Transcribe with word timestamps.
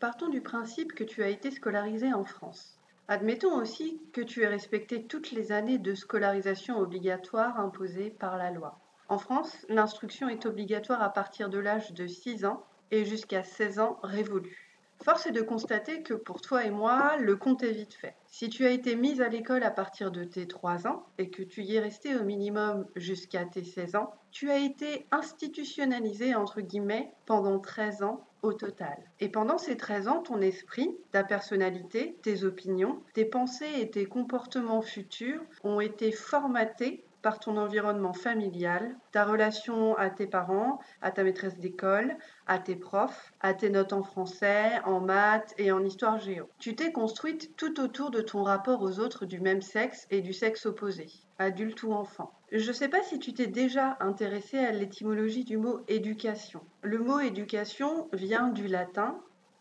Partons 0.00 0.28
du 0.28 0.40
principe 0.40 0.94
que 0.94 1.02
tu 1.02 1.24
as 1.24 1.28
été 1.28 1.50
scolarisé 1.50 2.12
en 2.12 2.24
France. 2.24 2.78
Admettons 3.08 3.56
aussi 3.56 4.00
que 4.12 4.20
tu 4.20 4.42
aies 4.42 4.48
respecté 4.48 5.02
toutes 5.02 5.32
les 5.32 5.50
années 5.50 5.78
de 5.78 5.92
scolarisation 5.96 6.78
obligatoire 6.78 7.58
imposées 7.58 8.10
par 8.10 8.38
la 8.38 8.52
loi. 8.52 8.78
En 9.08 9.18
France, 9.18 9.66
l'instruction 9.68 10.28
est 10.28 10.46
obligatoire 10.46 11.02
à 11.02 11.12
partir 11.12 11.48
de 11.48 11.58
l'âge 11.58 11.92
de 11.94 12.06
6 12.06 12.44
ans 12.44 12.62
et 12.92 13.04
jusqu'à 13.04 13.42
16 13.42 13.80
ans 13.80 13.98
révolus. 14.04 14.67
Force 15.02 15.26
est 15.26 15.32
de 15.32 15.42
constater 15.42 16.02
que 16.02 16.14
pour 16.14 16.40
toi 16.40 16.64
et 16.64 16.70
moi, 16.70 17.16
le 17.18 17.36
compte 17.36 17.62
est 17.62 17.72
vite 17.72 17.94
fait. 17.94 18.16
Si 18.26 18.48
tu 18.48 18.66
as 18.66 18.70
été 18.70 18.96
mise 18.96 19.20
à 19.20 19.28
l'école 19.28 19.62
à 19.62 19.70
partir 19.70 20.10
de 20.10 20.24
tes 20.24 20.48
3 20.48 20.86
ans 20.88 21.06
et 21.18 21.30
que 21.30 21.42
tu 21.42 21.62
y 21.62 21.76
es 21.76 21.80
resté 21.80 22.16
au 22.16 22.24
minimum 22.24 22.84
jusqu'à 22.96 23.44
tes 23.44 23.62
16 23.62 23.94
ans, 23.94 24.12
tu 24.32 24.50
as 24.50 24.58
été 24.58 25.06
institutionnalisé 25.10 26.34
entre 26.34 26.60
guillemets 26.60 27.12
pendant 27.26 27.58
13 27.60 28.02
ans 28.02 28.26
au 28.42 28.52
total. 28.52 28.96
Et 29.20 29.28
pendant 29.28 29.58
ces 29.58 29.76
13 29.76 30.08
ans, 30.08 30.22
ton 30.22 30.40
esprit, 30.40 30.90
ta 31.12 31.24
personnalité, 31.24 32.16
tes 32.22 32.44
opinions, 32.44 33.00
tes 33.14 33.24
pensées 33.24 33.80
et 33.80 33.90
tes 33.90 34.06
comportements 34.06 34.82
futurs 34.82 35.42
ont 35.64 35.80
été 35.80 36.12
formatés 36.12 37.04
par 37.22 37.38
ton 37.38 37.56
environnement 37.56 38.12
familial, 38.12 38.96
ta 39.12 39.24
relation 39.24 39.96
à 39.96 40.10
tes 40.10 40.26
parents, 40.26 40.78
à 41.02 41.10
ta 41.10 41.24
maîtresse 41.24 41.58
d'école, 41.58 42.16
à 42.46 42.58
tes 42.58 42.76
profs, 42.76 43.32
à 43.40 43.54
tes 43.54 43.70
notes 43.70 43.92
en 43.92 44.02
français, 44.02 44.80
en 44.84 45.00
maths 45.00 45.54
et 45.58 45.72
en 45.72 45.84
histoire 45.84 46.18
géo. 46.18 46.48
Tu 46.58 46.74
t'es 46.74 46.92
construite 46.92 47.56
tout 47.56 47.80
autour 47.80 48.10
de 48.10 48.20
ton 48.20 48.42
rapport 48.42 48.82
aux 48.82 49.00
autres 49.00 49.26
du 49.26 49.40
même 49.40 49.62
sexe 49.62 50.06
et 50.10 50.20
du 50.20 50.32
sexe 50.32 50.66
opposé, 50.66 51.06
adulte 51.38 51.82
ou 51.82 51.92
enfant. 51.92 52.32
Je 52.50 52.68
ne 52.68 52.72
sais 52.72 52.88
pas 52.88 53.02
si 53.02 53.18
tu 53.18 53.34
t'es 53.34 53.46
déjà 53.46 53.96
intéressé 54.00 54.58
à 54.58 54.72
l'étymologie 54.72 55.44
du 55.44 55.58
mot 55.58 55.80
éducation. 55.88 56.62
Le 56.82 56.98
mot 56.98 57.20
éducation 57.20 58.08
vient 58.12 58.48
du 58.48 58.68
latin 58.68 59.20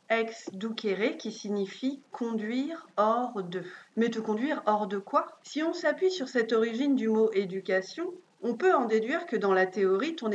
ex 0.09 0.49
ducere 0.53 1.17
qui 1.17 1.31
signifie 1.31 2.02
conduire 2.11 2.88
hors 2.97 3.43
de. 3.43 3.63
Mais 3.95 4.09
te 4.09 4.20
conduire 4.20 4.64
hors 4.66 4.88
de 4.88 4.97
quoi? 4.97 5.39
Si 5.44 5.64
on 5.64 5.73
s'appuie 5.73 6.11
sur 6.11 6.27
cette 6.27 6.53
origine 6.53 6.95
du 6.95 7.08
mot 7.08 7.31
éducation, 7.33 8.14
on 8.41 8.53
peut 8.53 8.73
en 8.73 8.86
déduire 8.86 9.25
que 9.25 9.36
dans 9.36 9.53
la 9.53 9.66
théorie, 9.66 10.16
ton, 10.16 10.30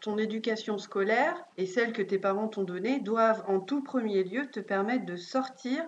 ton, 0.00 0.18
éducation 0.18 0.78
scolaire 0.78 1.44
et 1.56 1.66
celle 1.66 1.92
que 1.92 2.02
tes 2.02 2.18
parents 2.18 2.48
t'ont 2.48 2.64
donnée 2.64 2.98
doivent 2.98 3.44
en 3.46 3.60
tout 3.60 3.82
premier 3.82 4.24
lieu 4.24 4.46
te 4.50 4.60
permettre 4.60 5.06
de 5.06 5.16
sortir 5.16 5.86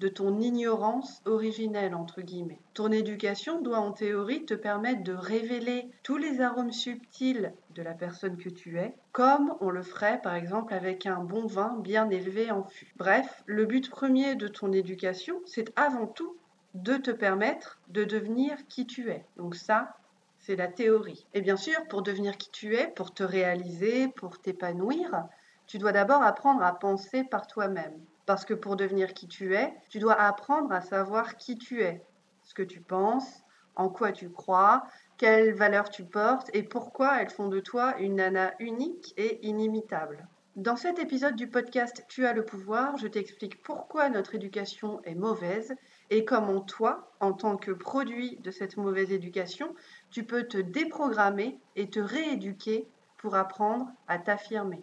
de 0.00 0.08
ton 0.08 0.40
ignorance 0.40 1.20
originelle, 1.26 1.94
entre 1.94 2.22
guillemets. 2.22 2.62
Ton 2.72 2.90
éducation 2.90 3.60
doit 3.60 3.80
en 3.80 3.92
théorie 3.92 4.46
te 4.46 4.54
permettre 4.54 5.04
de 5.04 5.12
révéler 5.12 5.90
tous 6.02 6.16
les 6.16 6.40
arômes 6.40 6.72
subtils 6.72 7.52
de 7.74 7.82
la 7.82 7.92
personne 7.92 8.38
que 8.38 8.48
tu 8.48 8.78
es, 8.78 8.94
comme 9.12 9.54
on 9.60 9.68
le 9.68 9.82
ferait 9.82 10.18
par 10.22 10.34
exemple 10.34 10.72
avec 10.72 11.04
un 11.04 11.22
bon 11.22 11.46
vin 11.46 11.76
bien 11.80 12.08
élevé 12.08 12.50
en 12.50 12.64
fût. 12.64 12.94
Bref, 12.96 13.42
le 13.44 13.66
but 13.66 13.90
premier 13.90 14.36
de 14.36 14.48
ton 14.48 14.72
éducation, 14.72 15.36
c'est 15.44 15.70
avant 15.78 16.06
tout 16.06 16.34
de 16.72 16.96
te 16.96 17.10
permettre 17.10 17.78
de 17.88 18.04
devenir 18.04 18.56
qui 18.68 18.86
tu 18.86 19.10
es. 19.10 19.26
Donc 19.36 19.54
ça, 19.54 19.96
c'est 20.38 20.56
la 20.56 20.68
théorie. 20.68 21.26
Et 21.34 21.42
bien 21.42 21.58
sûr, 21.58 21.76
pour 21.88 22.00
devenir 22.00 22.38
qui 22.38 22.50
tu 22.50 22.74
es, 22.74 22.88
pour 22.88 23.12
te 23.12 23.22
réaliser, 23.22 24.08
pour 24.08 24.40
t'épanouir, 24.40 25.26
tu 25.66 25.76
dois 25.76 25.92
d'abord 25.92 26.22
apprendre 26.22 26.62
à 26.62 26.78
penser 26.78 27.22
par 27.22 27.46
toi-même. 27.46 28.00
Parce 28.26 28.44
que 28.44 28.54
pour 28.54 28.76
devenir 28.76 29.14
qui 29.14 29.26
tu 29.26 29.54
es, 29.54 29.74
tu 29.88 29.98
dois 29.98 30.20
apprendre 30.20 30.72
à 30.72 30.80
savoir 30.80 31.36
qui 31.36 31.58
tu 31.58 31.82
es, 31.82 32.04
ce 32.42 32.54
que 32.54 32.62
tu 32.62 32.80
penses, 32.80 33.42
en 33.76 33.88
quoi 33.88 34.12
tu 34.12 34.30
crois, 34.30 34.84
quelles 35.16 35.54
valeurs 35.54 35.90
tu 35.90 36.04
portes 36.04 36.50
et 36.52 36.62
pourquoi 36.62 37.20
elles 37.20 37.30
font 37.30 37.48
de 37.48 37.60
toi 37.60 37.98
une 37.98 38.16
nana 38.16 38.52
unique 38.58 39.14
et 39.16 39.46
inimitable. 39.46 40.26
Dans 40.56 40.76
cet 40.76 40.98
épisode 40.98 41.36
du 41.36 41.48
podcast 41.48 42.04
Tu 42.08 42.26
as 42.26 42.32
le 42.32 42.44
pouvoir, 42.44 42.96
je 42.96 43.06
t'explique 43.06 43.62
pourquoi 43.62 44.08
notre 44.08 44.34
éducation 44.34 45.00
est 45.04 45.14
mauvaise 45.14 45.74
et 46.10 46.24
comment 46.24 46.60
toi, 46.60 47.12
en 47.20 47.32
tant 47.32 47.56
que 47.56 47.70
produit 47.70 48.36
de 48.42 48.50
cette 48.50 48.76
mauvaise 48.76 49.12
éducation, 49.12 49.74
tu 50.10 50.24
peux 50.24 50.42
te 50.42 50.58
déprogrammer 50.58 51.58
et 51.76 51.88
te 51.88 52.00
rééduquer 52.00 52.88
pour 53.16 53.36
apprendre 53.36 53.86
à 54.08 54.18
t'affirmer. 54.18 54.82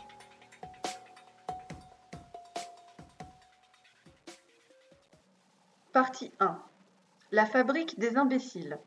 Partie 5.93 6.31
1. 6.39 6.57
La 7.33 7.45
fabrique 7.45 7.99
des 7.99 8.15
imbéciles. 8.15 8.79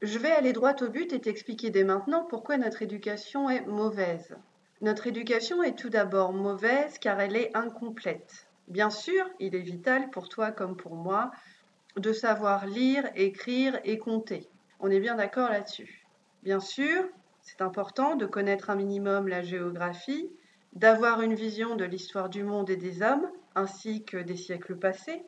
Je 0.00 0.18
vais 0.18 0.32
aller 0.32 0.52
droit 0.52 0.74
au 0.82 0.88
but 0.88 1.12
et 1.12 1.20
t'expliquer 1.20 1.70
dès 1.70 1.84
maintenant 1.84 2.24
pourquoi 2.24 2.56
notre 2.56 2.82
éducation 2.82 3.48
est 3.48 3.64
mauvaise. 3.64 4.34
Notre 4.80 5.06
éducation 5.06 5.62
est 5.62 5.78
tout 5.78 5.88
d'abord 5.88 6.32
mauvaise 6.32 6.98
car 6.98 7.20
elle 7.20 7.36
est 7.36 7.56
incomplète. 7.56 8.48
Bien 8.66 8.90
sûr, 8.90 9.24
il 9.38 9.54
est 9.54 9.60
vital 9.60 10.10
pour 10.10 10.28
toi 10.28 10.50
comme 10.50 10.76
pour 10.76 10.96
moi 10.96 11.30
de 11.96 12.12
savoir 12.12 12.66
lire, 12.66 13.08
écrire 13.14 13.78
et 13.84 13.98
compter. 13.98 14.48
On 14.80 14.90
est 14.90 14.98
bien 14.98 15.14
d'accord 15.14 15.48
là-dessus. 15.48 16.04
Bien 16.42 16.58
sûr, 16.58 17.04
c'est 17.42 17.62
important 17.62 18.16
de 18.16 18.26
connaître 18.26 18.68
un 18.68 18.74
minimum 18.74 19.28
la 19.28 19.42
géographie, 19.42 20.28
d'avoir 20.72 21.20
une 21.20 21.34
vision 21.34 21.76
de 21.76 21.84
l'histoire 21.84 22.28
du 22.28 22.42
monde 22.42 22.68
et 22.68 22.76
des 22.76 23.00
hommes, 23.00 23.30
ainsi 23.54 24.02
que 24.02 24.16
des 24.16 24.36
siècles 24.36 24.76
passés, 24.76 25.22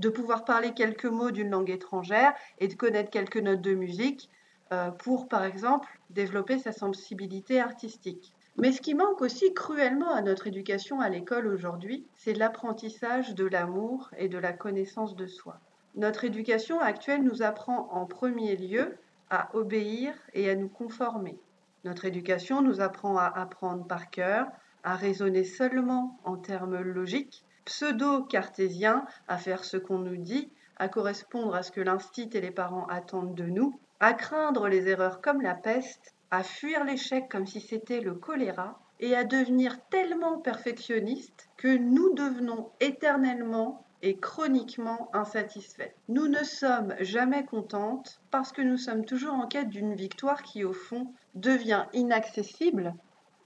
de 0.00 0.08
pouvoir 0.08 0.44
parler 0.44 0.72
quelques 0.72 1.04
mots 1.04 1.30
d'une 1.30 1.50
langue 1.50 1.70
étrangère 1.70 2.32
et 2.58 2.68
de 2.68 2.74
connaître 2.74 3.10
quelques 3.10 3.36
notes 3.36 3.60
de 3.60 3.74
musique 3.74 4.30
euh, 4.72 4.90
pour, 4.90 5.28
par 5.28 5.44
exemple, 5.44 5.88
développer 6.08 6.58
sa 6.58 6.72
sensibilité 6.72 7.60
artistique. 7.60 8.32
Mais 8.56 8.72
ce 8.72 8.80
qui 8.80 8.94
manque 8.94 9.20
aussi 9.20 9.52
cruellement 9.52 10.12
à 10.12 10.22
notre 10.22 10.46
éducation 10.46 11.00
à 11.00 11.08
l'école 11.08 11.46
aujourd'hui, 11.46 12.06
c'est 12.14 12.32
l'apprentissage 12.32 13.34
de 13.34 13.44
l'amour 13.44 14.10
et 14.16 14.28
de 14.28 14.38
la 14.38 14.52
connaissance 14.52 15.14
de 15.16 15.26
soi. 15.26 15.60
Notre 15.96 16.24
éducation 16.24 16.80
actuelle 16.80 17.22
nous 17.22 17.42
apprend 17.42 17.88
en 17.92 18.06
premier 18.06 18.56
lieu 18.56 18.96
à 19.28 19.54
obéir 19.54 20.14
et 20.32 20.48
à 20.48 20.56
nous 20.56 20.68
conformer. 20.68 21.38
Notre 21.84 22.06
éducation 22.06 22.62
nous 22.62 22.80
apprend 22.80 23.16
à 23.16 23.26
apprendre 23.26 23.86
par 23.86 24.10
cœur, 24.10 24.46
à 24.82 24.96
raisonner 24.96 25.44
seulement 25.44 26.18
en 26.24 26.36
termes 26.36 26.80
logiques, 26.80 27.44
pseudo-cartésien 27.64 29.04
à 29.28 29.38
faire 29.38 29.64
ce 29.64 29.76
qu'on 29.76 29.98
nous 29.98 30.16
dit, 30.16 30.50
à 30.76 30.88
correspondre 30.88 31.54
à 31.54 31.62
ce 31.62 31.72
que 31.72 31.80
l'instit 31.80 32.30
et 32.32 32.40
les 32.40 32.50
parents 32.50 32.86
attendent 32.86 33.34
de 33.34 33.44
nous, 33.44 33.78
à 34.00 34.14
craindre 34.14 34.68
les 34.68 34.88
erreurs 34.88 35.20
comme 35.20 35.42
la 35.42 35.54
peste, 35.54 36.14
à 36.30 36.42
fuir 36.42 36.84
l'échec 36.84 37.28
comme 37.28 37.46
si 37.46 37.60
c'était 37.60 38.00
le 38.00 38.14
choléra, 38.14 38.80
et 39.00 39.16
à 39.16 39.24
devenir 39.24 39.78
tellement 39.88 40.38
perfectionniste 40.38 41.48
que 41.56 41.76
nous 41.76 42.14
devenons 42.14 42.70
éternellement 42.80 43.84
et 44.02 44.18
chroniquement 44.18 45.10
insatisfaits. 45.12 45.92
Nous 46.08 46.28
ne 46.28 46.42
sommes 46.44 46.94
jamais 47.00 47.44
contentes 47.44 48.20
parce 48.30 48.52
que 48.52 48.62
nous 48.62 48.76
sommes 48.76 49.04
toujours 49.04 49.34
en 49.34 49.46
quête 49.46 49.68
d'une 49.68 49.94
victoire 49.94 50.42
qui, 50.42 50.64
au 50.64 50.72
fond, 50.72 51.12
devient 51.34 51.86
inaccessible 51.92 52.94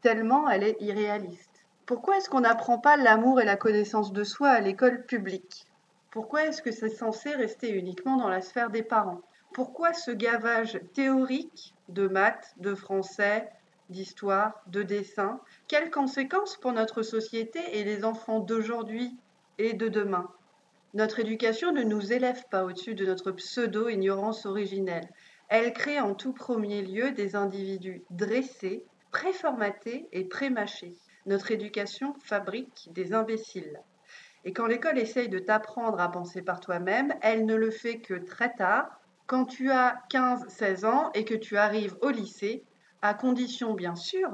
tellement 0.04 0.50
elle 0.50 0.64
est 0.64 0.76
irréaliste. 0.80 1.53
Pourquoi 1.86 2.16
est-ce 2.16 2.30
qu'on 2.30 2.40
n'apprend 2.40 2.78
pas 2.78 2.96
l'amour 2.96 3.42
et 3.42 3.44
la 3.44 3.56
connaissance 3.56 4.14
de 4.14 4.24
soi 4.24 4.48
à 4.48 4.60
l'école 4.60 5.04
publique? 5.04 5.66
Pourquoi 6.10 6.44
est-ce 6.44 6.62
que 6.62 6.72
c'est 6.72 6.88
censé 6.88 7.34
rester 7.34 7.68
uniquement 7.68 8.16
dans 8.16 8.30
la 8.30 8.40
sphère 8.40 8.70
des 8.70 8.82
parents? 8.82 9.20
Pourquoi 9.52 9.92
ce 9.92 10.10
gavage 10.10 10.80
théorique 10.94 11.74
de 11.90 12.08
maths, 12.08 12.54
de 12.56 12.74
français, 12.74 13.50
d'histoire, 13.90 14.62
de 14.66 14.82
dessin? 14.82 15.40
Quelles 15.68 15.90
conséquences 15.90 16.56
pour 16.56 16.72
notre 16.72 17.02
société 17.02 17.60
et 17.72 17.84
les 17.84 18.06
enfants 18.06 18.40
d'aujourd'hui 18.40 19.14
et 19.58 19.74
de 19.74 19.88
demain? 19.88 20.30
Notre 20.94 21.20
éducation 21.20 21.70
ne 21.70 21.82
nous 21.82 22.14
élève 22.14 22.48
pas 22.50 22.64
au-dessus 22.64 22.94
de 22.94 23.04
notre 23.04 23.30
pseudo-ignorance 23.30 24.46
originelle. 24.46 25.10
Elle 25.50 25.74
crée 25.74 26.00
en 26.00 26.14
tout 26.14 26.32
premier 26.32 26.80
lieu 26.80 27.10
des 27.10 27.36
individus 27.36 28.02
dressés, 28.10 28.86
préformatés 29.10 30.08
et 30.12 30.24
prémâchés. 30.24 30.96
Notre 31.26 31.52
éducation 31.52 32.14
fabrique 32.20 32.90
des 32.92 33.14
imbéciles. 33.14 33.80
Et 34.44 34.52
quand 34.52 34.66
l'école 34.66 34.98
essaye 34.98 35.30
de 35.30 35.38
t'apprendre 35.38 35.98
à 35.98 36.10
penser 36.10 36.42
par 36.42 36.60
toi-même, 36.60 37.14
elle 37.22 37.46
ne 37.46 37.54
le 37.54 37.70
fait 37.70 37.98
que 37.98 38.12
très 38.12 38.52
tard, 38.52 39.00
quand 39.26 39.46
tu 39.46 39.70
as 39.70 40.02
15-16 40.10 40.84
ans 40.84 41.10
et 41.14 41.24
que 41.24 41.34
tu 41.34 41.56
arrives 41.56 41.96
au 42.02 42.10
lycée, 42.10 42.62
à 43.00 43.14
condition 43.14 43.72
bien 43.72 43.94
sûr 43.96 44.30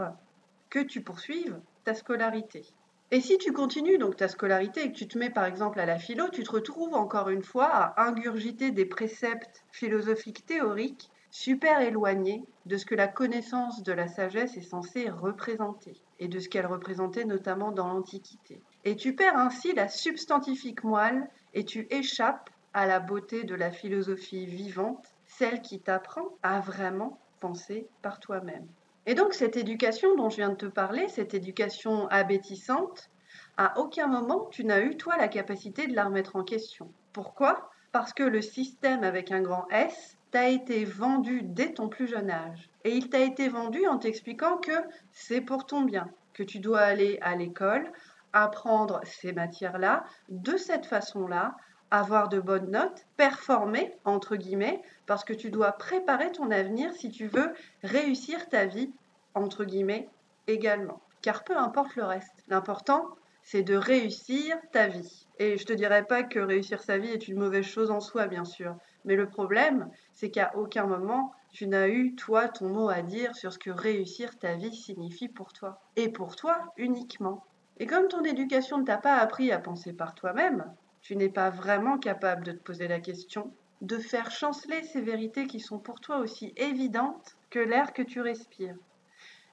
que 0.69 0.81
tu 0.81 1.01
poursuives 1.01 1.61
ta 1.85 1.95
scolarité. 1.95 2.67
Et 3.13 3.21
si 3.21 3.39
tu 3.39 3.53
continues 3.53 3.99
donc 3.99 4.17
ta 4.17 4.27
scolarité 4.27 4.83
et 4.83 4.93
que 4.93 4.97
tu 4.97 5.07
te 5.07 5.17
mets 5.17 5.31
par 5.31 5.45
exemple 5.45 5.79
à 5.79 5.87
la 5.87 5.99
philo, 5.99 6.29
tu 6.29 6.43
te 6.43 6.51
retrouves 6.51 6.95
encore 6.95 7.29
une 7.29 7.45
fois 7.45 7.69
à 7.69 8.05
ingurgiter 8.05 8.73
des 8.73 8.85
préceptes 8.85 9.65
philosophiques 9.71 10.45
théoriques 10.45 11.09
super 11.31 11.81
éloignés 11.81 12.45
de 12.67 12.77
ce 12.77 12.85
que 12.85 12.97
la 12.97 13.07
connaissance 13.07 13.85
de 13.85 13.93
la 13.93 14.09
sagesse 14.09 14.57
est 14.57 14.63
censée 14.63 15.09
représenter 15.09 16.01
et 16.21 16.29
de 16.29 16.39
ce 16.39 16.49
qu'elle 16.49 16.67
représentait 16.67 17.25
notamment 17.25 17.73
dans 17.73 17.89
l'Antiquité. 17.89 18.63
Et 18.85 18.95
tu 18.95 19.15
perds 19.15 19.37
ainsi 19.37 19.73
la 19.73 19.89
substantifique 19.89 20.85
moelle 20.85 21.29
et 21.55 21.65
tu 21.65 21.87
échappes 21.91 22.51
à 22.73 22.87
la 22.87 23.01
beauté 23.01 23.43
de 23.43 23.55
la 23.55 23.73
philosophie 23.73 24.47
vivante, 24.47 25.05
celle 25.27 25.61
qui 25.63 25.81
t'apprend 25.81 26.37
à 26.43 26.61
vraiment 26.61 27.19
penser 27.41 27.89
par 28.03 28.21
toi-même. 28.21 28.69
Et 29.07 29.15
donc 29.15 29.35
cette 29.35 29.57
éducation 29.57 30.15
dont 30.15 30.29
je 30.29 30.37
viens 30.37 30.51
de 30.51 30.55
te 30.55 30.67
parler, 30.67 31.09
cette 31.09 31.35
éducation 31.35 32.07
abétissante, 32.09 33.11
à 33.57 33.79
aucun 33.79 34.07
moment 34.07 34.47
tu 34.51 34.65
n'as 34.65 34.83
eu 34.83 34.97
toi 34.97 35.17
la 35.17 35.29
capacité 35.29 35.87
de 35.87 35.97
la 35.97 36.05
remettre 36.05 36.37
en 36.37 36.45
question. 36.45 36.93
Pourquoi? 37.13 37.71
Parce 37.93 38.13
que 38.13 38.23
le 38.23 38.43
système 38.43 39.03
avec 39.03 39.33
un 39.33 39.41
grand 39.41 39.67
S 39.71 40.17
t'a 40.31 40.49
été 40.49 40.85
vendu 40.85 41.43
dès 41.43 41.73
ton 41.73 41.89
plus 41.89 42.07
jeune 42.07 42.31
âge. 42.31 42.69
Et 42.85 42.97
il 42.97 43.09
t'a 43.09 43.21
été 43.21 43.49
vendu 43.49 43.87
en 43.87 43.99
t'expliquant 43.99 44.57
que 44.57 44.73
c'est 45.13 45.41
pour 45.41 45.67
ton 45.67 45.83
bien, 45.83 46.09
que 46.35 46.43
tu 46.43 46.59
dois 46.59 46.81
aller 46.81 47.19
à 47.23 47.37
l'école, 47.37 47.91
apprendre 48.33 49.01
ces 49.05 49.33
matières-là, 49.33 50.05
de 50.29 50.57
cette 50.57 50.87
façon-là, 50.87 51.57
avoir 51.91 52.29
de 52.29 52.41
bonnes 52.41 52.71
notes, 52.71 53.05
performer, 53.17 53.93
entre 54.05 54.37
guillemets, 54.37 54.81
parce 55.07 55.25
que 55.25 55.33
tu 55.33 55.51
dois 55.51 55.73
préparer 55.73 56.31
ton 56.31 56.51
avenir 56.51 56.93
si 56.95 57.11
tu 57.11 57.27
veux 57.27 57.53
réussir 57.83 58.49
ta 58.49 58.67
vie, 58.67 58.93
entre 59.35 59.65
guillemets, 59.65 60.09
également. 60.47 61.01
Car 61.23 61.45
peu 61.45 61.57
importe 61.57 61.97
le 61.97 62.05
reste, 62.05 62.45
l'important, 62.49 63.09
c'est 63.43 63.63
de 63.63 63.75
réussir 63.75 64.57
ta 64.73 64.87
vie. 64.87 65.27
Et 65.39 65.59
je 65.59 65.65
te 65.65 65.73
dirais 65.73 66.05
pas 66.05 66.23
que 66.23 66.39
réussir 66.39 66.81
sa 66.83 66.99
vie 66.99 67.11
est 67.11 67.29
une 67.29 67.39
mauvaise 67.39 67.65
chose 67.65 67.91
en 67.91 68.01
soi, 68.01 68.27
bien 68.27 68.45
sûr. 68.45 68.77
Mais 69.05 69.17
le 69.17 69.29
problème, 69.29 69.91
c'est 70.13 70.31
qu'à 70.31 70.53
aucun 70.57 70.87
moment, 70.87 71.33
tu 71.53 71.67
n'as 71.67 71.89
eu, 71.89 72.15
toi, 72.15 72.49
ton 72.49 72.69
mot 72.69 72.89
à 72.89 73.03
dire 73.03 73.35
sur 73.35 73.53
ce 73.53 73.59
que 73.59 73.71
réussir 73.71 74.39
ta 74.39 74.55
vie 74.55 74.75
signifie 74.75 75.29
pour 75.29 75.53
toi. 75.53 75.81
Et 75.97 76.09
pour 76.09 76.37
toi 76.37 76.73
uniquement. 76.77 77.45
Et 77.79 77.87
comme 77.87 78.09
ton 78.09 78.23
éducation 78.25 78.79
ne 78.79 78.85
t'a 78.85 78.99
pas 78.99 79.17
appris 79.17 79.53
à 79.53 79.59
penser 79.59 79.93
par 79.93 80.15
toi-même, 80.15 80.65
tu 81.01 81.17
n'es 81.17 81.31
pas 81.31 81.51
vraiment 81.51 81.99
capable 81.99 82.45
de 82.45 82.53
te 82.53 82.63
poser 82.63 82.89
la 82.89 83.01
question, 83.01 83.53
de 83.81 83.97
faire 83.97 84.31
chanceler 84.31 84.83
ces 84.83 85.01
vérités 85.01 85.47
qui 85.47 85.61
sont 85.61 85.79
pour 85.79 86.01
toi 86.01 86.19
aussi 86.19 86.53
évidentes 86.57 87.37
que 87.49 87.59
l'air 87.59 87.93
que 87.93 88.03
tu 88.03 88.21
respires. 88.21 88.77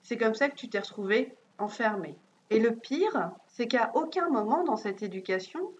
C'est 0.04 0.18
comme 0.18 0.36
ça 0.36 0.50
que 0.50 0.56
tu 0.56 0.70
t'es 0.70 0.80
retrouvé 0.80 1.36
enfermé. 1.58 2.18
Et 2.50 2.60
le 2.60 2.76
pire, 2.76 3.32
c'est 3.48 3.68
qu'à 3.68 3.92
aucun 3.94 4.30
moment 4.30 4.64
dans 4.64 4.78
cette 4.78 5.04
éducation, 5.04 5.72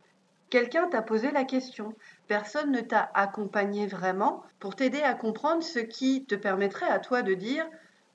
quelqu'un 0.50 0.88
t'a 0.88 1.02
posé 1.02 1.32
la 1.32 1.44
question. 1.44 1.94
Personne 2.28 2.72
ne 2.72 2.82
t'a 2.82 3.10
accompagné 3.14 3.88
vraiment 3.88 4.44
pour 4.60 4.76
t'aider 4.76 5.02
à 5.02 5.14
comprendre 5.14 5.64
ce 5.64 5.80
qui 5.80 6.26
te 6.26 6.36
permettrait 6.36 6.90
à 6.90 7.00
toi 7.00 7.22
de 7.22 7.34
dire 7.34 7.66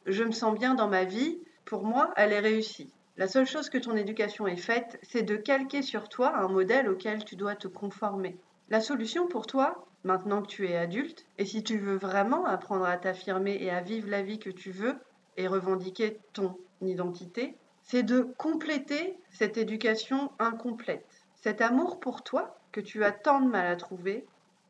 je 0.06 0.24
me 0.24 0.32
sens 0.32 0.58
bien 0.58 0.74
dans 0.74 0.88
ma 0.88 1.04
vie, 1.04 1.38
pour 1.64 1.84
moi, 1.84 2.12
elle 2.16 2.32
est 2.32 2.40
réussie. 2.40 2.92
La 3.16 3.28
seule 3.28 3.46
chose 3.46 3.68
que 3.68 3.78
ton 3.78 3.94
éducation 3.94 4.46
ait 4.46 4.56
faite, 4.56 4.98
c'est 5.02 5.22
de 5.22 5.36
calquer 5.36 5.82
sur 5.82 6.08
toi 6.08 6.36
un 6.36 6.48
modèle 6.48 6.88
auquel 6.88 7.24
tu 7.24 7.36
dois 7.36 7.54
te 7.54 7.68
conformer. 7.68 8.36
La 8.68 8.80
solution 8.80 9.28
pour 9.28 9.46
toi, 9.46 9.86
maintenant 10.02 10.42
que 10.42 10.48
tu 10.48 10.66
es 10.66 10.76
adulte, 10.76 11.26
et 11.38 11.44
si 11.44 11.62
tu 11.62 11.78
veux 11.78 11.96
vraiment 11.96 12.46
apprendre 12.46 12.86
à 12.86 12.96
t'affirmer 12.96 13.58
et 13.60 13.70
à 13.70 13.82
vivre 13.82 14.08
la 14.08 14.22
vie 14.22 14.38
que 14.38 14.50
tu 14.50 14.70
veux 14.70 14.96
et 15.36 15.46
revendiquer 15.46 16.18
ton 16.32 16.56
identité, 16.80 17.56
c'est 17.82 18.02
de 18.02 18.22
compléter 18.38 19.16
cette 19.30 19.58
éducation 19.58 20.32
incomplète. 20.38 21.11
Cet 21.42 21.60
amour 21.60 21.98
pour 21.98 22.22
toi, 22.22 22.56
que 22.70 22.80
tu 22.80 23.02
as 23.02 23.10
tant 23.10 23.40
de 23.40 23.48
mal 23.48 23.66
à 23.66 23.74
trouver, 23.74 24.24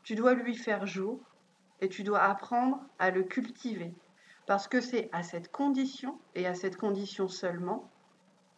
tu 0.04 0.14
dois 0.14 0.32
lui 0.32 0.56
faire 0.56 0.86
jour 0.86 1.20
et 1.82 1.90
tu 1.90 2.02
dois 2.02 2.22
apprendre 2.22 2.80
à 2.98 3.10
le 3.10 3.24
cultiver. 3.24 3.92
Parce 4.46 4.68
que 4.68 4.80
c'est 4.80 5.10
à 5.12 5.22
cette 5.22 5.52
condition, 5.52 6.18
et 6.34 6.46
à 6.46 6.54
cette 6.54 6.78
condition 6.78 7.28
seulement, 7.28 7.90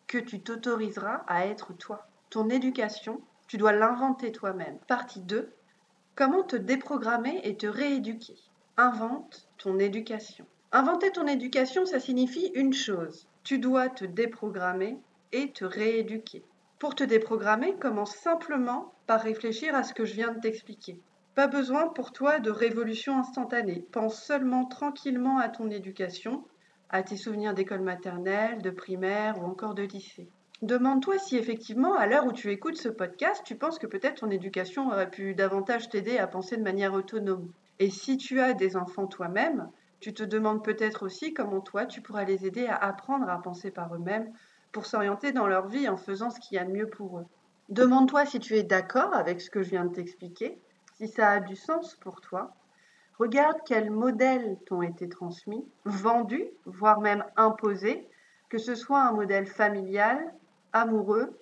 que 0.06 0.19
tu 0.19 0.40
t'autoriseras 0.40 1.25
à 1.26 1.46
être 1.46 1.72
toi. 1.72 2.06
Ton 2.31 2.50
éducation, 2.50 3.20
tu 3.49 3.56
dois 3.56 3.72
l'inventer 3.72 4.31
toi-même. 4.31 4.78
Partie 4.87 5.20
2. 5.20 5.52
Comment 6.14 6.44
te 6.44 6.55
déprogrammer 6.55 7.40
et 7.43 7.56
te 7.56 7.67
rééduquer 7.67 8.37
Invente 8.76 9.49
ton 9.58 9.81
éducation. 9.81 10.46
Inventer 10.70 11.10
ton 11.10 11.26
éducation, 11.26 11.84
ça 11.84 11.99
signifie 11.99 12.52
une 12.55 12.75
chose. 12.75 13.26
Tu 13.43 13.58
dois 13.58 13.88
te 13.88 14.05
déprogrammer 14.05 15.00
et 15.32 15.50
te 15.50 15.64
rééduquer. 15.64 16.44
Pour 16.84 16.94
te 16.94 17.02
déprogrammer, 17.02 17.76
commence 17.76 18.14
simplement 18.14 18.92
par 19.06 19.22
réfléchir 19.22 19.75
à 19.75 19.84
ce 19.84 19.94
que 19.94 20.04
je 20.04 20.12
viens 20.12 20.34
de 20.34 20.40
t'expliquer. 20.40 21.00
Pas 21.34 21.46
besoin 21.46 21.88
pour 21.88 22.12
toi 22.12 22.40
de 22.40 22.50
révolution 22.50 23.19
instantanée. 23.19 23.86
Pense 23.90 24.22
seulement 24.22 24.66
tranquillement 24.66 25.38
à 25.38 25.48
ton 25.48 25.70
éducation 25.70 26.44
à 26.90 27.02
tes 27.02 27.16
souvenirs 27.16 27.54
d'école 27.54 27.81
maternelle, 27.81 28.60
de 28.60 28.69
primaire 28.69 29.40
ou 29.40 29.46
encore 29.46 29.75
de 29.75 29.84
lycée. 29.84 30.28
Demande-toi 30.60 31.16
si 31.16 31.38
effectivement, 31.38 31.94
à 31.94 32.06
l'heure 32.06 32.26
où 32.26 32.32
tu 32.32 32.50
écoutes 32.50 32.76
ce 32.76 32.90
podcast, 32.90 33.40
tu 33.46 33.56
penses 33.56 33.78
que 33.78 33.86
peut-être 33.86 34.20
ton 34.20 34.31
éducation 34.31 34.88
aurait 34.88 35.08
pu 35.08 35.34
davantage 35.34 35.88
t'aider 35.88 36.19
à 36.19 36.26
penser 36.26 36.58
de 36.58 36.62
manière 36.62 36.92
autonome. 36.92 37.50
Et 37.78 37.88
si 37.88 38.19
tu 38.19 38.40
as 38.40 38.52
des 38.52 38.76
enfants 38.76 39.06
toi-même, 39.06 39.70
tu 40.00 40.12
te 40.12 40.22
demandes 40.22 40.62
peut-être 40.62 41.06
aussi 41.06 41.32
comment 41.32 41.62
toi 41.62 41.86
tu 41.86 42.02
pourras 42.02 42.25
les 42.25 42.44
aider 42.44 42.66
à 42.66 42.76
apprendre 42.76 43.31
à 43.31 43.40
penser 43.40 43.70
par 43.70 43.94
eux-mêmes 43.94 44.31
pour 44.75 44.85
s'orienter 44.85 45.32
dans 45.32 45.47
leur 45.47 45.69
vie 45.69 45.88
en 45.88 45.97
faisant 45.97 46.29
ce 46.29 46.38
qu'il 46.38 46.56
y 46.56 46.59
a 46.59 46.65
de 46.65 46.71
mieux 46.71 46.91
pour 46.91 47.21
eux. 47.21 47.26
Demande-toi 47.71 48.26
si 48.26 48.41
tu 48.41 48.56
es 48.56 48.62
d'accord 48.62 49.15
avec 49.15 49.41
ce 49.41 49.49
que 49.49 49.62
je 49.62 49.71
viens 49.71 49.87
de 49.87 49.94
t'expliquer, 49.94 50.59
si 50.99 51.09
ça 51.09 51.31
a 51.31 51.41
du 51.41 51.56
sens 51.56 51.94
pour 51.94 52.21
toi, 52.21 52.55
Regarde 53.19 53.59
quels 53.65 53.91
modèles 53.91 54.59
t'ont 54.67 54.82
été 54.82 55.09
transmis, 55.09 55.65
vendus, 55.85 56.49
voire 56.67 57.00
même 57.00 57.25
imposés, 57.37 58.09
que 58.49 58.59
ce 58.59 58.75
soit 58.75 59.03
un 59.03 59.12
modèle 59.12 59.47
familial, 59.47 60.35
amoureux, 60.73 61.38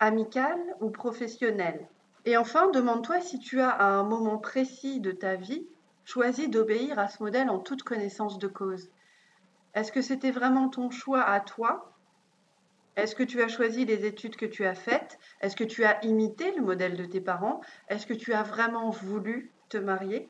amical 0.00 0.58
ou 0.80 0.90
professionnel. 0.90 1.88
Et 2.26 2.36
enfin, 2.36 2.70
demande-toi 2.70 3.20
si 3.20 3.38
tu 3.38 3.60
as 3.60 3.70
à 3.70 3.86
un 3.86 4.02
moment 4.02 4.36
précis 4.36 5.00
de 5.00 5.12
ta 5.12 5.36
vie 5.36 5.66
choisi 6.04 6.48
d'obéir 6.48 6.98
à 6.98 7.08
ce 7.08 7.22
modèle 7.22 7.48
en 7.48 7.58
toute 7.58 7.82
connaissance 7.82 8.38
de 8.38 8.48
cause. 8.48 8.90
Est-ce 9.74 9.92
que 9.92 10.02
c'était 10.02 10.30
vraiment 10.30 10.68
ton 10.68 10.90
choix 10.90 11.22
à 11.22 11.40
toi 11.40 11.93
Est-ce 12.96 13.16
que 13.16 13.24
tu 13.24 13.42
as 13.42 13.48
choisi 13.48 13.84
les 13.84 14.06
études 14.06 14.36
que 14.36 14.46
tu 14.46 14.64
as 14.64 14.76
faites? 14.76 15.18
Est-ce 15.40 15.56
que 15.56 15.64
tu 15.64 15.84
as 15.84 16.04
imité 16.04 16.52
le 16.54 16.62
modèle 16.62 16.96
de 16.96 17.04
tes 17.04 17.20
parents? 17.20 17.60
Est-ce 17.88 18.06
que 18.06 18.14
tu 18.14 18.32
as 18.32 18.44
vraiment 18.44 18.90
voulu 18.90 19.52
te 19.68 19.78
marier? 19.78 20.28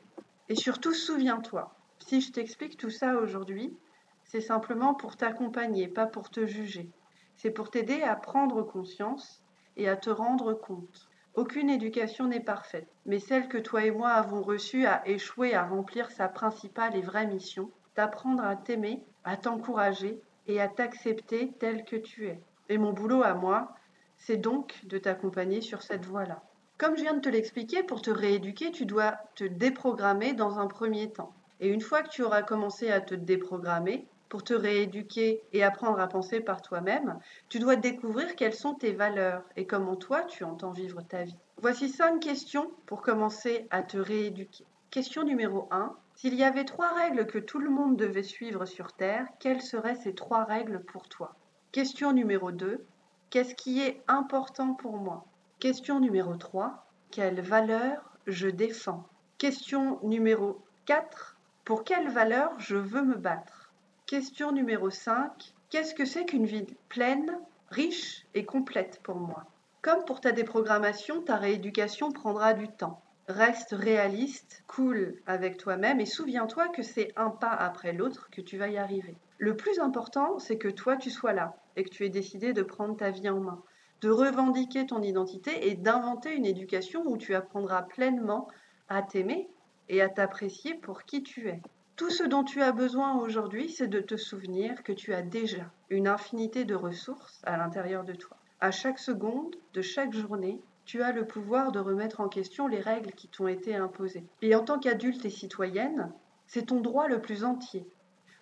Et 0.49 0.55
surtout, 0.55 0.95
souviens-toi, 0.95 1.75
si 1.99 2.23
je 2.23 2.33
t'explique 2.33 2.79
tout 2.79 2.89
ça 2.89 3.17
aujourd'hui, 3.17 3.77
c'est 4.25 4.41
simplement 4.41 4.95
pour 4.95 5.17
t'accompagner, 5.17 5.89
pas 5.89 6.07
pour 6.07 6.31
te 6.31 6.47
juger. 6.47 6.91
C'est 7.37 7.51
pour 7.51 7.71
t'aider 7.71 8.01
à 8.01 8.17
prendre 8.17 8.63
conscience 8.63 9.43
et 9.77 9.87
à 9.87 9.97
te 9.97 10.09
rendre 10.09 10.55
compte. 10.55 11.09
Aucune 11.35 11.69
éducation 11.69 12.29
n'est 12.29 12.41
parfaite, 12.41 12.89
mais 13.05 13.19
celle 13.19 13.49
que 13.49 13.59
toi 13.59 13.85
et 13.85 13.91
moi 13.91 14.11
avons 14.11 14.41
reçue 14.41 14.87
a 14.87 15.07
échoué 15.07 15.55
à 15.55 15.67
remplir 15.67 16.11
sa 16.11 16.29
principale 16.29 16.97
et 16.97 17.03
vraie 17.03 17.27
mission, 17.27 17.71
d'apprendre 17.95 18.43
à 18.43 18.57
t'aimer, 18.57 19.05
à 19.25 19.37
t'encourager 19.37 20.19
et 20.47 20.61
à 20.61 20.69
t'accepter 20.69 21.53
tel 21.59 21.85
que 21.85 21.97
tu 21.97 22.29
es. 22.29 22.41
Et 22.69 22.79
mon 22.79 22.93
boulot 22.93 23.23
à 23.23 23.35
moi, 23.35 23.75
c'est 24.17 24.37
donc 24.37 24.81
de 24.85 24.99
t'accompagner 24.99 25.61
sur 25.61 25.83
cette 25.83 26.07
voie-là. 26.07 26.43
Comme 26.79 26.97
je 26.97 27.03
viens 27.03 27.15
de 27.15 27.21
te 27.21 27.29
l'expliquer, 27.29 27.83
pour 27.83 28.03
te 28.03 28.11
rééduquer, 28.11 28.71
tu 28.71 28.87
dois 28.87 29.17
te 29.35 29.45
déprogrammer 29.45 30.33
dans 30.33 30.59
un 30.59 30.67
premier 30.67 31.13
temps. 31.13 31.33
Et 31.61 31.69
une 31.69 31.81
fois 31.81 32.03
que 32.03 32.09
tu 32.09 32.23
auras 32.23 32.43
commencé 32.43 32.91
à 32.91 33.01
te 33.01 33.15
déprogrammer, 33.15 34.09
pour 34.29 34.43
te 34.43 34.55
rééduquer 34.55 35.43
et 35.53 35.63
apprendre 35.63 36.01
à 36.01 36.09
penser 36.09 36.41
par 36.41 36.61
toi-même, 36.61 37.21
tu 37.49 37.61
dois 37.61 37.77
découvrir 37.77 38.35
quelles 38.35 38.55
sont 38.55 38.75
tes 38.75 38.93
valeurs 38.93 39.45
et 39.55 39.65
comment 39.65 39.95
toi 39.95 40.25
tu 40.25 40.43
entends 40.43 40.73
vivre 40.73 41.03
ta 41.03 41.23
vie. 41.23 41.37
Voici 41.63 41.89
cinq 41.89 42.19
questions 42.19 42.73
pour 42.87 43.01
commencer 43.01 43.69
à 43.71 43.85
te 43.85 43.97
rééduquer. 43.97 44.67
Question 44.91 45.23
numéro 45.23 45.69
1. 45.71 45.95
S'il 46.17 46.35
y 46.35 46.43
avait 46.43 46.65
trois 46.65 46.93
règles 46.95 47.27
que 47.27 47.39
tout 47.39 47.61
le 47.61 47.71
monde 47.71 47.97
devait 47.97 48.25
suivre 48.25 48.65
sur 48.65 48.93
Terre, 48.93 49.27
quelles 49.39 49.63
seraient 49.63 49.95
ces 49.95 50.15
trois 50.15 50.43
règles 50.43 50.83
pour 50.83 51.09
toi? 51.09 51.37
Question 51.75 52.13
numéro 52.13 52.53
2. 52.53 52.87
Qu'est-ce 53.31 53.57
qui 53.57 53.81
est 53.81 54.01
important 54.07 54.75
pour 54.75 54.97
moi? 54.97 55.25
Question 55.59 55.99
numéro 55.99 56.37
3. 56.37 56.87
Quelle 57.11 57.41
valeur 57.41 58.13
je 58.29 58.47
défends? 58.47 59.09
Question 59.39 59.99
numéro 60.05 60.63
4. 60.87 61.37
Pour 61.65 61.83
quelle 61.83 62.09
valeur 62.11 62.53
je 62.61 62.77
veux 62.77 63.03
me 63.03 63.17
battre? 63.17 63.73
Question 64.07 64.53
numéro 64.53 64.89
5. 64.89 65.53
Qu'est-ce 65.69 65.97
que 65.97 66.05
c'est 66.05 66.27
qu'une 66.27 66.47
vie 66.47 66.65
pleine, 66.89 67.37
riche 67.71 68.25
et 68.35 68.45
complète 68.45 69.01
pour 69.03 69.17
moi? 69.17 69.45
Comme 69.83 70.05
pour 70.05 70.21
ta 70.21 70.31
déprogrammation, 70.31 71.23
ta 71.23 71.35
rééducation 71.35 72.13
prendra 72.13 72.55
du 72.55 72.69
temps. 72.69 73.03
Reste 73.29 73.73
réaliste, 73.73 74.63
cool 74.67 75.15
avec 75.27 75.57
toi-même 75.57 76.01
et 76.01 76.07
souviens-toi 76.07 76.69
que 76.69 76.83
c'est 76.83 77.13
un 77.17 77.31
pas 77.31 77.53
après 77.53 77.93
l'autre 77.93 78.29
que 78.31 78.41
tu 78.41 78.59
vas 78.59 78.69
y 78.69 78.77
arriver. 78.77 79.17
Le 79.39 79.57
plus 79.57 79.79
important, 79.79 80.39
c'est 80.39 80.59
que 80.59 80.69
toi, 80.69 80.97
tu 80.97 81.11
sois 81.11 81.33
là 81.33 81.57
et 81.77 81.85
que 81.85 81.91
tu 81.91 82.05
aies 82.05 82.11
décidé 82.11 82.53
de 82.53 82.63
prendre 82.63 82.97
ta 82.97 83.11
vie 83.11 83.29
en 83.29 83.41
main 83.41 83.63
de 84.05 84.11
revendiquer 84.11 84.85
ton 84.85 85.01
identité 85.01 85.71
et 85.71 85.77
d'inventer 85.77 86.35
une 86.35 86.45
éducation 86.45 87.03
où 87.07 87.17
tu 87.17 87.35
apprendras 87.35 87.81
pleinement 87.81 88.49
à 88.91 89.01
t'aimer 89.01 89.49
et 89.89 90.03
à 90.03 90.11
t'apprécier 90.11 90.75
pour 90.75 91.05
qui 91.05 91.23
tu 91.23 91.49
es. 91.49 91.63
Tout 91.97 92.11
ce 92.11 92.23
dont 92.23 92.45
tu 92.45 92.61
as 92.61 92.73
besoin 92.73 93.17
aujourd'hui, 93.17 93.71
c'est 93.71 93.89
de 93.89 94.01
te 94.01 94.19
souvenir 94.19 94.83
que 94.83 94.93
tu 94.93 95.15
as 95.15 95.23
déjà 95.23 95.73
une 95.89 96.07
infinité 96.07 96.67
de 96.67 96.75
ressources 96.75 97.41
à 97.45 97.57
l'intérieur 97.57 98.05
de 98.05 98.13
toi. 98.13 98.37
À 98.61 98.71
chaque 98.71 98.99
seconde 98.99 99.57
de 99.73 99.81
chaque 99.81 100.13
journée, 100.13 100.61
tu 100.85 101.03
as 101.03 101.13
le 101.13 101.27
pouvoir 101.27 101.73
de 101.73 101.81
remettre 101.81 102.21
en 102.21 102.29
question 102.29 102.67
les 102.67 102.81
règles 102.81 103.13
qui 103.13 103.29
t'ont 103.29 103.49
été 103.49 103.75
imposées. 103.75 104.27
Et 104.43 104.55
en 104.55 104.65
tant 104.65 104.79
qu'adulte 104.79 105.25
et 105.25 105.31
citoyenne, 105.31 106.13
c'est 106.47 106.67
ton 106.67 106.81
droit 106.81 107.09
le 107.09 107.21
plus 107.21 107.45
entier, 107.45 107.87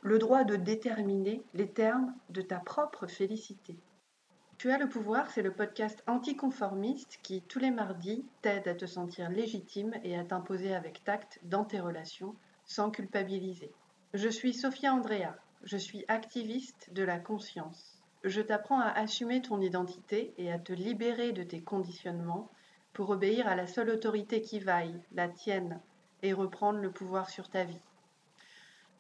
le 0.03 0.19
droit 0.19 0.45
de 0.45 0.57
déterminer 0.57 1.43
les 1.55 1.69
termes 1.69 2.15
de 2.31 2.43
ta 2.43 2.59
propre 2.59 3.07
félicité. 3.07 3.77
Tu 4.59 4.71
as 4.71 4.79
le 4.79 4.89
pouvoir, 4.89 5.31
c'est 5.31 5.43
le 5.43 5.53
podcast 5.53 6.03
anticonformiste 6.07 7.19
qui, 7.23 7.43
tous 7.43 7.59
les 7.59 7.71
mardis, 7.71 8.25
t'aide 8.43 8.69
à 8.69 8.75
te 8.75 8.87
sentir 8.87 9.29
légitime 9.29 9.95
et 10.05 10.17
à 10.17 10.25
t'imposer 10.25 10.75
avec 10.75 11.03
tact 11.05 11.41
dans 11.43 11.65
tes 11.65 11.81
relations, 11.81 12.37
sans 12.65 12.91
culpabiliser. 12.91 13.73
Je 14.15 14.29
suis 14.29 14.55
Sophia 14.55 14.95
Andrea, 14.95 15.35
je 15.65 15.77
suis 15.77 16.05
activiste 16.09 16.93
de 16.93 17.03
la 17.03 17.19
conscience. 17.19 18.02
Je 18.25 18.41
t'apprends 18.41 18.81
à 18.81 18.88
assumer 18.88 19.43
ton 19.43 19.61
identité 19.61 20.33
et 20.38 20.50
à 20.52 20.59
te 20.59 20.73
libérer 20.73 21.33
de 21.33 21.43
tes 21.43 21.61
conditionnements 21.61 22.50
pour 22.93 23.11
obéir 23.11 23.49
à 23.49 23.57
la 23.57 23.67
seule 23.67 23.91
autorité 23.91 24.41
qui 24.41 24.61
vaille, 24.61 25.02
la 25.12 25.29
tienne, 25.29 25.81
et 26.23 26.33
reprendre 26.33 26.79
le 26.79 26.93
pouvoir 26.93 27.29
sur 27.31 27.49
ta 27.49 27.64
vie. 27.64 27.81